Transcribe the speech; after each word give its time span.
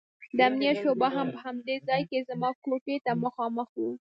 د 0.37 0.39
امنيت 0.49 0.75
شعبه 0.83 1.07
هم 1.15 1.27
په 1.35 1.39
همدې 1.45 1.75
ځاى 1.87 2.01
کښې 2.09 2.19
زما 2.29 2.49
کوټې 2.63 2.97
ته 3.05 3.11
مخامخ 3.23 3.69
وه. 3.81 3.91